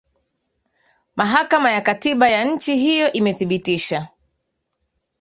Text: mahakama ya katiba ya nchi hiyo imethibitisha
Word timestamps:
mahakama 1.15 1.71
ya 1.71 1.81
katiba 1.81 2.29
ya 2.29 2.45
nchi 2.45 2.77
hiyo 2.77 3.11
imethibitisha 3.11 4.07